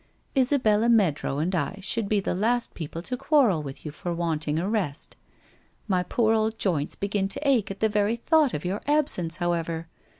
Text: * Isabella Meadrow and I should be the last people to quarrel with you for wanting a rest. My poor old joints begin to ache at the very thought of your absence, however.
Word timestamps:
* 0.21 0.35
Isabella 0.35 0.89
Meadrow 0.89 1.37
and 1.37 1.53
I 1.53 1.77
should 1.83 2.09
be 2.09 2.19
the 2.19 2.33
last 2.33 2.73
people 2.73 3.03
to 3.03 3.15
quarrel 3.15 3.61
with 3.61 3.85
you 3.85 3.91
for 3.91 4.11
wanting 4.15 4.57
a 4.57 4.67
rest. 4.67 5.15
My 5.87 6.01
poor 6.01 6.33
old 6.33 6.57
joints 6.57 6.95
begin 6.95 7.27
to 7.27 7.47
ache 7.47 7.69
at 7.69 7.81
the 7.81 7.87
very 7.87 8.15
thought 8.15 8.55
of 8.55 8.65
your 8.65 8.81
absence, 8.87 9.35
however. 9.35 9.87